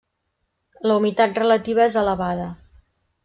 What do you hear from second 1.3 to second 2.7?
relativa és elevada.